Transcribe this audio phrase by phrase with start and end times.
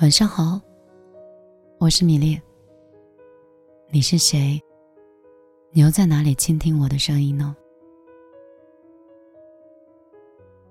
[0.00, 0.60] 晚上好，
[1.78, 2.40] 我是米粒。
[3.90, 4.62] 你是谁？
[5.72, 7.56] 你又在哪里倾听我的声音呢？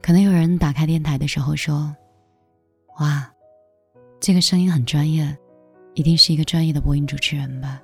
[0.02, 1.94] 可能有人打开电台的时候说
[3.00, 3.30] ：“哇，
[4.22, 5.38] 这个声音很专业，
[5.94, 7.84] 一定是一个专业的播音主持人吧？”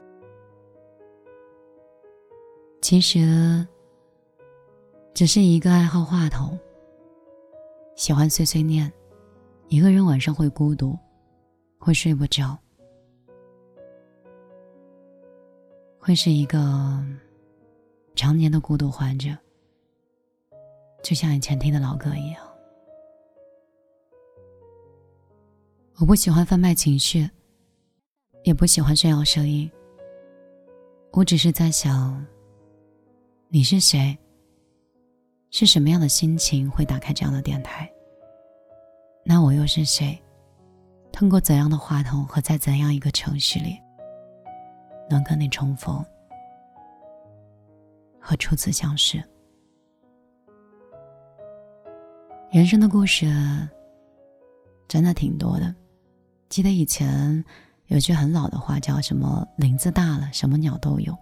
[2.81, 3.67] 其实，
[5.13, 6.57] 只是一个爱好话筒，
[7.97, 8.89] 喜欢碎碎念，
[9.67, 10.97] 一个人晚上会孤独。
[11.83, 12.57] 会睡不着，
[15.99, 16.57] 会是一个
[18.15, 19.37] 常年的孤独患者，
[21.03, 22.41] 就像以前听的老歌一样。
[25.97, 27.29] 我不喜欢贩卖情绪，
[28.43, 29.69] 也不喜欢炫耀声音。
[31.11, 32.25] 我只是在想，
[33.49, 34.17] 你是谁？
[35.51, 37.91] 是什么样的心情会打开这样的电台？
[39.25, 40.17] 那我又是谁？
[41.13, 43.79] 通过怎样的话筒和在怎样一个城市里，
[45.07, 46.03] 能跟你重逢
[48.19, 49.23] 和初次相识？
[52.51, 53.27] 人生的故事
[54.87, 55.73] 真的挺多的。
[56.49, 57.45] 记得以前
[57.85, 61.15] 有句很老的话，叫什么“林子大了，什么鸟都有”，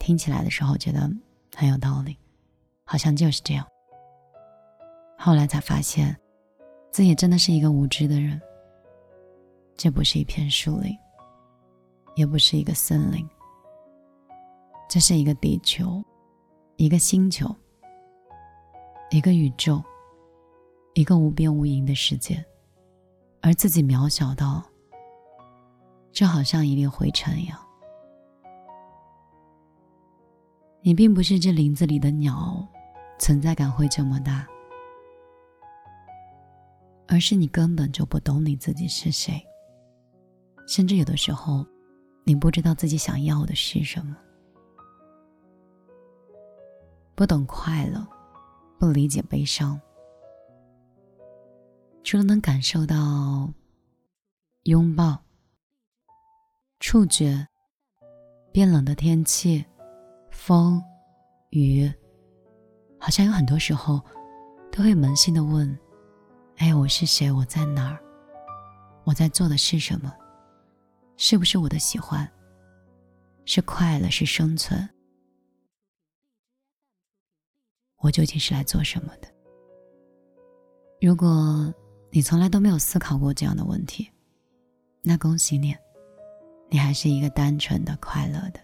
[0.00, 1.08] 听起来的时候觉得
[1.54, 2.16] 很有道理，
[2.84, 3.64] 好像就是这样。
[5.16, 6.16] 后来才发现，
[6.90, 8.40] 自己真的是一个无知的人。
[9.82, 10.94] 这不是一片树林，
[12.14, 13.26] 也不是一个森林，
[14.90, 16.04] 这是一个地球，
[16.76, 17.48] 一个星球，
[19.10, 19.82] 一个宇宙，
[20.92, 22.44] 一个无边无垠的世界，
[23.40, 24.62] 而自己渺小到，
[26.12, 27.58] 就好像一粒灰尘一样。
[30.82, 32.68] 你并不是这林子里的鸟，
[33.18, 34.46] 存在感会这么大，
[37.08, 39.42] 而是你根本就不懂你自己是谁。
[40.70, 41.66] 甚至有的时候，
[42.22, 44.16] 你不知道自己想要的是什么，
[47.16, 48.06] 不懂快乐，
[48.78, 49.80] 不理解悲伤，
[52.04, 53.52] 除了能感受到
[54.62, 55.18] 拥抱、
[56.78, 57.44] 触觉、
[58.52, 59.64] 变冷的天气、
[60.30, 60.80] 风、
[61.50, 61.92] 雨，
[62.96, 64.00] 好像有很多时候
[64.70, 65.76] 都会扪心的问
[66.58, 67.28] ：“哎，我是谁？
[67.28, 67.98] 我在哪儿？
[69.02, 70.14] 我在做的是什么？”
[71.22, 72.26] 是不是我的喜欢？
[73.44, 74.88] 是快乐，是生存？
[77.98, 79.28] 我究竟是来做什么的？
[80.98, 81.72] 如果
[82.10, 84.10] 你从来都没有思考过这样的问题，
[85.02, 85.76] 那恭喜你，
[86.70, 88.60] 你还是一个单纯的、快乐的，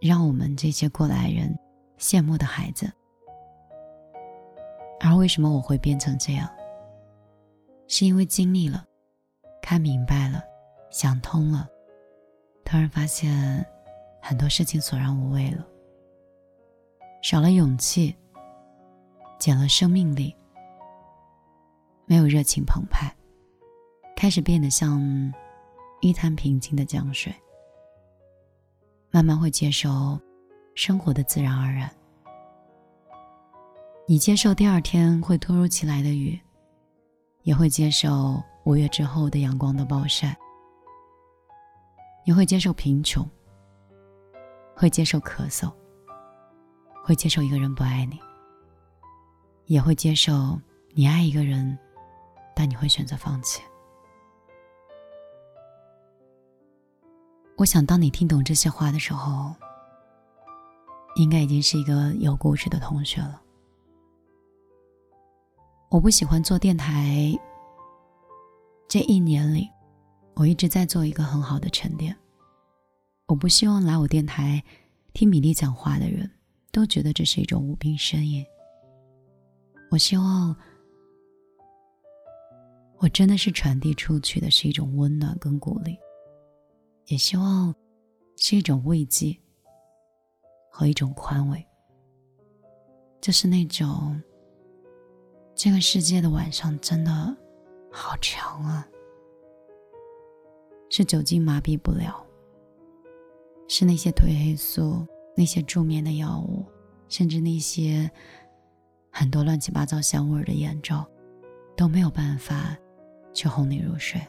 [0.00, 1.52] 让我们这些过来人
[1.98, 2.88] 羡慕的孩子。
[5.00, 6.48] 而为什么我会变成这样？
[7.88, 8.86] 是因为经历了，
[9.60, 10.40] 看明白了。
[10.94, 11.68] 想通了，
[12.64, 13.66] 突然发现
[14.22, 15.66] 很多事情索然无味了，
[17.20, 18.14] 少了勇气，
[19.36, 20.32] 减了生命力，
[22.06, 23.12] 没有热情澎湃，
[24.14, 25.02] 开始变得像
[26.00, 27.34] 一滩平静的江水。
[29.10, 30.16] 慢慢会接受
[30.76, 31.90] 生活的自然而然，
[34.06, 36.38] 你接受第二天会突如其来的雨，
[37.42, 40.38] 也会接受五月之后的阳光的暴晒。
[42.26, 43.28] 你会接受贫穷，
[44.74, 45.70] 会接受咳嗽，
[47.02, 48.18] 会接受一个人不爱你，
[49.66, 50.58] 也会接受
[50.94, 51.78] 你爱一个人，
[52.56, 53.62] 但你会选择放弃。
[57.58, 59.54] 我想，当你听懂这些话的时候，
[61.16, 63.42] 应该已经是一个有故事的同学了。
[65.90, 67.38] 我不喜欢做电台，
[68.88, 69.73] 这一年里。
[70.34, 72.14] 我一直在做一个很好的沉淀。
[73.26, 74.62] 我不希望来我电台
[75.12, 76.30] 听米粒讲话的人
[76.72, 78.44] 都觉得这是一种无病呻吟。
[79.90, 80.54] 我希望
[82.98, 85.96] 我真的是传递出去的是一种温暖跟鼓励，
[87.06, 87.74] 也希望
[88.36, 89.36] 是一种慰藉
[90.70, 91.64] 和一种宽慰。
[93.20, 94.20] 就是那种
[95.54, 97.36] 这个世界的晚上真的
[97.90, 98.86] 好长啊。
[100.88, 102.24] 是酒精麻痹不了，
[103.68, 105.04] 是那些褪黑素、
[105.36, 106.64] 那些助眠的药物，
[107.08, 108.08] 甚至那些
[109.10, 111.04] 很多乱七八糟香味的眼罩，
[111.76, 112.76] 都没有办法
[113.32, 114.20] 去哄你入睡。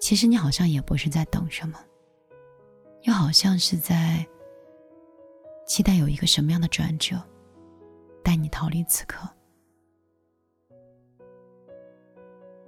[0.00, 1.78] 其实你好像也不是在等什么，
[3.02, 4.26] 又好像是在
[5.66, 7.22] 期待有一个什么样的转折，
[8.24, 9.28] 带你逃离此刻。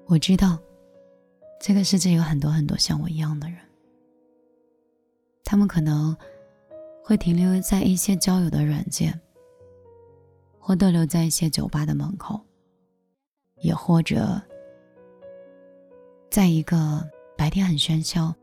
[0.07, 0.59] 我知道。
[1.61, 3.59] 这个世界有很多很多像我一样的人，
[5.45, 6.17] 他们可能
[7.05, 9.19] 会停留在一些交友的软件，
[10.59, 12.41] 或逗留在一些酒吧的门口，
[13.57, 14.41] 也或者
[16.31, 17.07] 在一个
[17.37, 18.35] 白天很喧嚣，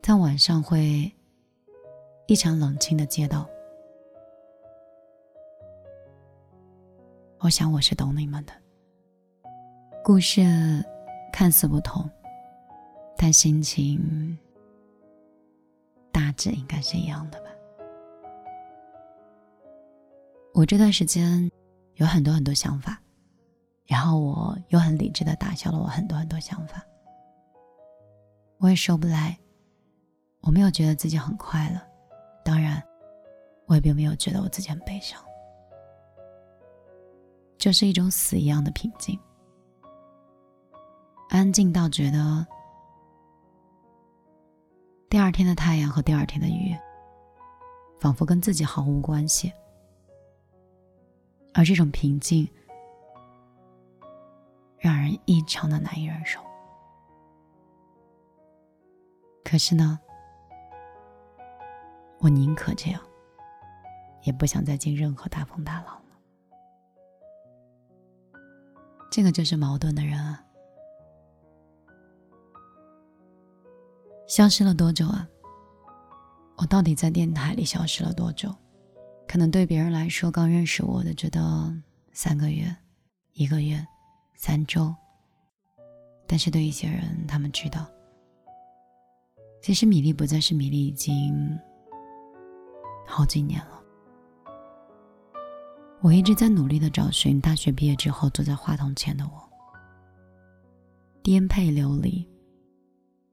[0.00, 1.10] 但晚上会
[2.26, 3.48] 异常冷清的街道。
[7.40, 8.52] 我想我是懂你们的。
[10.04, 10.42] 故事
[11.32, 12.10] 看似不同，
[13.20, 14.38] 但心情
[16.12, 17.50] 大致应该是一样的吧。
[20.54, 21.50] 我这段时间
[21.94, 23.02] 有很多很多想法，
[23.86, 26.80] 然后我又很理智的打消了我很多很多想法。
[28.58, 29.36] 我也说不来，
[30.40, 31.80] 我没有觉得自己很快乐，
[32.44, 32.80] 当然，
[33.66, 35.20] 我也并没有觉得我自己很悲伤。
[37.58, 39.18] 就是一种死一样的平静，
[41.28, 42.46] 安静到觉得
[45.10, 46.76] 第二天的太阳和第二天的雨，
[47.98, 49.50] 仿佛跟自己毫无关系。
[51.54, 52.46] 而这种平静，
[54.78, 56.40] 让人异常的难以忍受。
[59.42, 59.98] 可是呢，
[62.18, 63.00] 我宁可这样，
[64.24, 66.02] 也不想再经任何大风大浪了。
[69.10, 70.44] 这个就是矛盾的人啊！
[74.28, 75.26] 消失了多久啊？
[76.58, 78.54] 我到底在电台里消失了多久？
[79.26, 81.74] 可能对别人来说，刚认识我的觉得
[82.12, 82.74] 三个月、
[83.32, 83.82] 一个月、
[84.34, 84.94] 三周，
[86.26, 87.86] 但是对一些人，他们知道，
[89.62, 91.58] 其实米粒不再是米粒，已经
[93.06, 93.80] 好几年了。
[96.02, 99.48] 我一直在努力的找寻大学毕业之后坐在话筒前的我，
[101.22, 102.28] 颠沛流离，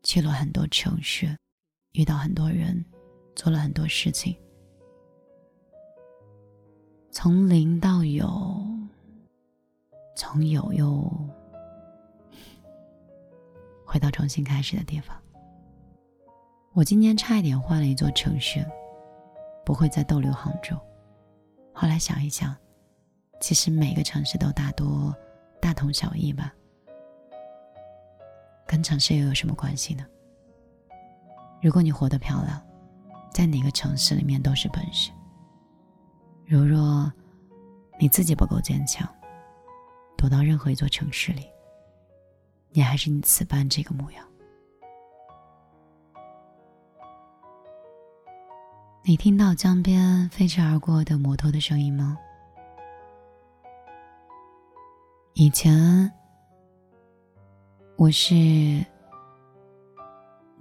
[0.05, 1.35] 去了很多城市，
[1.93, 2.85] 遇到很多人，
[3.35, 4.37] 做了很多事情，
[7.09, 8.63] 从零到有，
[10.15, 11.11] 从有又
[13.83, 15.19] 回到重新开始的地方。
[16.73, 18.63] 我今年差一点换了一座城市，
[19.65, 20.77] 不会再逗留杭州。
[21.73, 22.55] 后来想一想，
[23.41, 25.15] 其实每个城市都大多
[25.59, 26.53] 大同小异吧，
[28.67, 30.05] 跟城市又有什么关系呢？
[31.61, 32.61] 如果你活得漂亮，
[33.31, 35.11] 在哪个城市里面都是本事。
[36.45, 37.11] 如若
[37.99, 39.07] 你自己不够坚强，
[40.17, 41.47] 躲到任何一座城市里，
[42.69, 44.25] 你还是你此般这个模样。
[49.03, 52.17] 你听到江边飞驰而过的摩托的声音吗？
[55.33, 56.11] 以前
[57.97, 58.85] 我是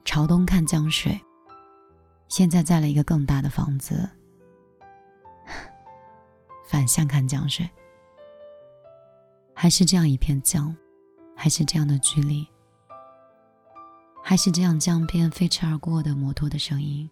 [0.05, 1.21] 朝东看江水，
[2.29, 4.09] 现在在了一个更大的房子，
[6.65, 7.69] 反向看江水，
[9.53, 10.75] 还是这样一片江，
[11.37, 12.47] 还是这样的距离，
[14.23, 17.11] 还是这样江边飞驰而过的摩托的声音。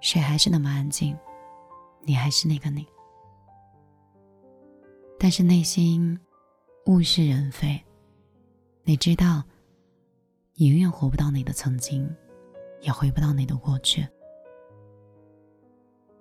[0.00, 1.18] 水还是那么安静，
[2.04, 2.86] 你还是那个你，
[5.18, 6.16] 但是内心
[6.86, 7.84] 物是人非。
[8.88, 9.44] 你知道，
[10.54, 12.08] 你永远活不到你的曾经，
[12.80, 14.08] 也回不到你的过去。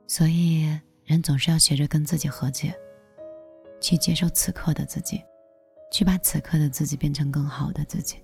[0.06, 2.78] 所以，人总是要学着跟自己和解，
[3.80, 5.24] 去接受此刻的自己，
[5.94, 8.22] 去把此刻的自己变成更好的自己。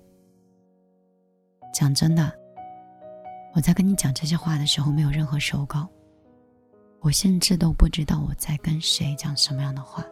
[1.73, 2.37] 讲真的。
[3.55, 5.87] 我在跟你讲这些话的时候，没有任何手稿，
[6.99, 10.05] 我甚至都不知道我在跟谁讲什么样的话。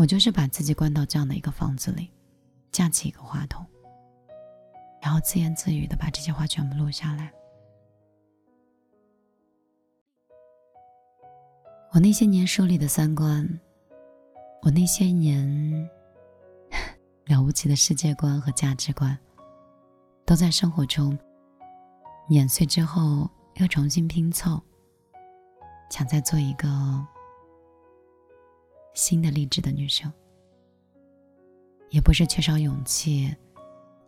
[0.00, 2.10] 我就是把自己关到这样的一个房子里，
[2.72, 3.66] 架起一个话筒，
[5.02, 7.30] 然后自言自语的把这些话全部录下来。
[11.92, 13.46] 我那些年树立的三观，
[14.62, 15.46] 我那些年
[17.28, 19.18] 了不起的世界观和价值观。
[20.24, 21.18] 都在生活中
[22.26, 24.62] 碾碎之后，又重新拼凑，
[25.90, 26.66] 想再做一个
[28.94, 30.12] 新的励志的女生。
[31.90, 33.34] 也不是缺少勇气，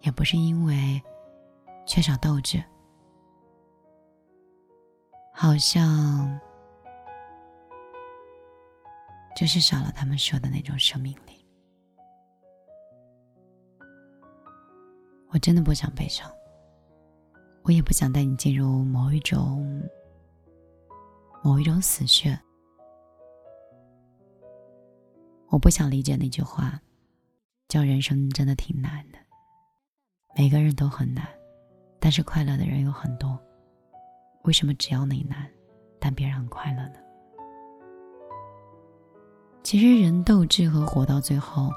[0.03, 1.03] 也不是因为
[1.85, 2.63] 缺少斗志，
[5.33, 6.39] 好像
[9.35, 11.45] 就是少了他们说的那种生命力。
[15.31, 16.31] 我真的不想悲伤，
[17.65, 19.83] 我也不想带你进入某一种
[21.43, 22.39] 某一种死穴。
[25.53, 26.81] 我不想理解那句话
[27.69, 29.19] ：“叫人生真的挺难的。
[30.35, 31.29] 每个人都很难，
[32.01, 33.39] 但是快乐的人有很多。
[34.45, 35.47] 为什么只要你难，
[36.01, 36.95] 但别人很快乐呢？
[39.63, 41.71] 其实人斗志和活到最后，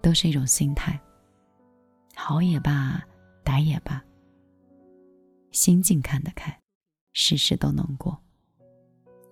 [0.00, 0.98] 都是一种心态。
[2.14, 3.04] 好也罢，
[3.44, 4.00] 歹也罢，
[5.50, 6.56] 心境看得开，
[7.14, 8.16] 事事都能过。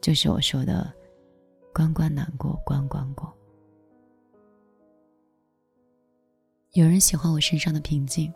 [0.03, 0.93] 就是我说的，
[1.73, 3.33] 关关难过关关过。
[6.75, 8.35] 有人喜欢我身上的平静，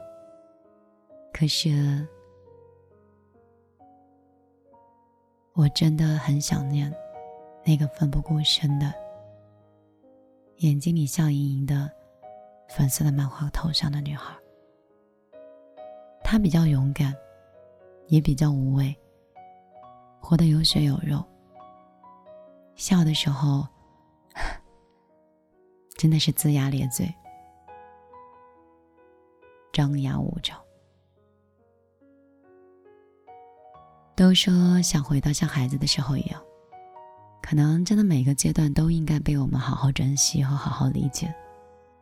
[1.33, 2.07] 可是
[5.55, 6.95] 我真的很想念
[7.65, 8.95] 那个奋不顾身的、
[10.59, 11.91] 眼睛里笑盈盈的、
[12.69, 14.33] 粉色的漫画头上的女孩。
[16.23, 17.13] 她比较勇敢，
[18.07, 18.97] 也比较无畏，
[20.21, 21.25] 活得有血有肉。
[22.77, 23.67] 笑的时候，
[25.99, 27.13] 真的是龇牙咧嘴。
[29.79, 30.57] 张牙舞爪，
[34.17, 36.43] 都说想回到像孩子的时候一样，
[37.41, 41.33] 可能真的每个阶段都应该被我们好好珍惜和好好理解。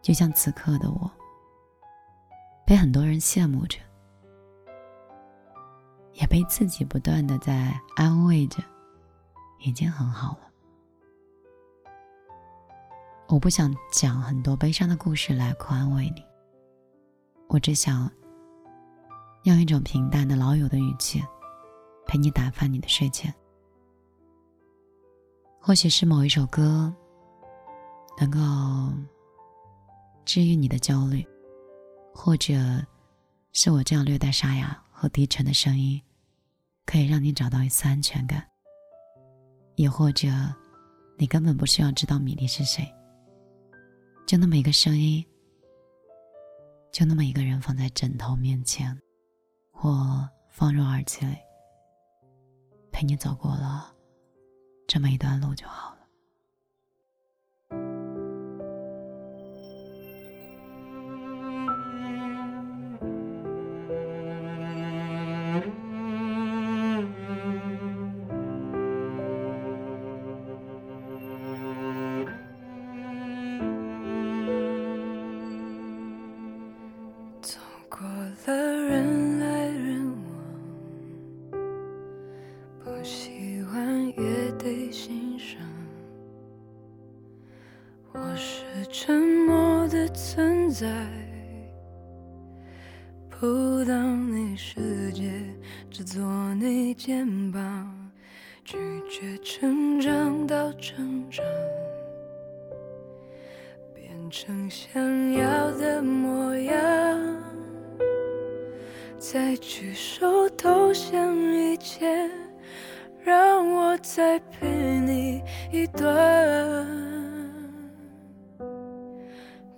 [0.00, 1.11] 就像此刻的我，
[2.64, 3.78] 被很多人羡慕着，
[6.14, 8.62] 也被自己不断的在安慰着，
[9.59, 10.50] 已经很好了。
[13.28, 16.25] 我不想讲很多悲伤的故事来宽慰你。
[17.49, 18.11] 我只想
[19.45, 21.23] 用一种平淡的老友的语气，
[22.07, 23.33] 陪你打发你的睡前。
[25.61, 26.93] 或许是某一首歌，
[28.19, 28.38] 能够
[30.25, 31.25] 治愈你的焦虑，
[32.15, 32.55] 或者
[33.53, 36.00] 是我这样略带沙哑和低沉的声音，
[36.85, 38.45] 可以让你找到一丝安全感。
[39.76, 40.29] 也或者，
[41.17, 42.87] 你根本不需要知道米粒是谁，
[44.26, 45.25] 就那么一个声音。
[46.97, 48.99] 就那么一个人放在枕头面前，
[49.71, 51.37] 或放入耳机里，
[52.91, 53.95] 陪你走过了
[54.88, 55.95] 这么一段路就好。
[90.09, 90.87] 存在
[93.29, 95.31] 扑倒你世界，
[95.91, 96.23] 只做
[96.55, 98.11] 你肩膀，
[98.65, 98.77] 拒
[99.11, 101.45] 绝成长到成长，
[103.95, 107.43] 变成想要的模样，
[109.19, 112.31] 再举手投降一切，
[113.23, 114.67] 让我再陪
[115.01, 117.16] 你一段。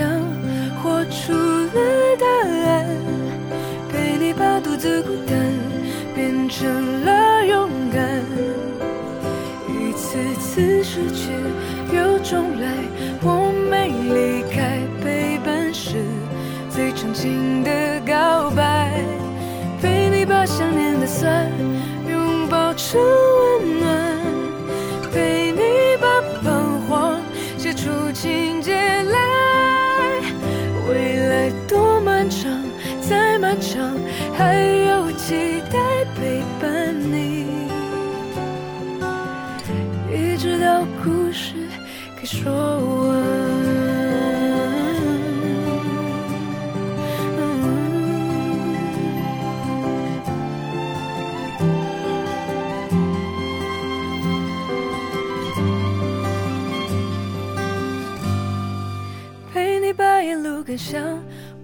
[0.00, 0.29] 想